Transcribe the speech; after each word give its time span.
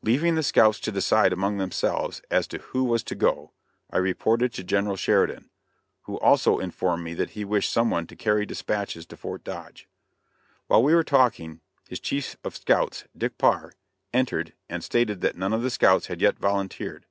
Leaving 0.00 0.36
the 0.36 0.42
scouts 0.42 0.80
to 0.80 0.90
decide 0.90 1.34
among 1.34 1.58
themselves 1.58 2.22
as 2.30 2.46
to 2.46 2.56
who 2.70 2.82
was 2.82 3.02
to 3.02 3.14
go, 3.14 3.52
I 3.90 3.98
reported 3.98 4.54
to 4.54 4.64
General 4.64 4.96
Sheridan, 4.96 5.50
who 6.04 6.18
also 6.20 6.58
informed 6.58 7.04
me 7.04 7.12
that 7.12 7.32
he 7.32 7.44
wished 7.44 7.70
some 7.70 7.90
one 7.90 8.06
to 8.06 8.16
carry 8.16 8.46
dispatches 8.46 9.04
to 9.04 9.18
Fort 9.18 9.44
Dodge. 9.44 9.86
While 10.66 10.82
we 10.82 10.94
were 10.94 11.04
talking, 11.04 11.60
his 11.86 12.00
chief 12.00 12.38
of 12.42 12.56
scouts 12.56 13.04
Dick 13.14 13.36
Parr, 13.36 13.74
entered 14.14 14.54
and 14.70 14.82
stated 14.82 15.20
that 15.20 15.36
none 15.36 15.52
of 15.52 15.60
the 15.60 15.68
scouts 15.68 16.06
had 16.06 16.22
yet 16.22 16.38
volunteered. 16.38 17.04